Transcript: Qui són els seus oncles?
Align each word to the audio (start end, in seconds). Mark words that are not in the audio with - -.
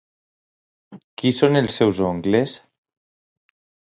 Qui 1.21 1.31
són 1.41 1.59
els 1.59 1.77
seus 1.81 2.01
oncles? 2.07 2.57